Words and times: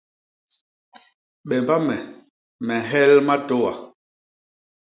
Bemba 1.47 1.75
me, 1.87 1.97
me 2.65 2.75
nhel 2.87 3.11
matôa. 3.27 3.73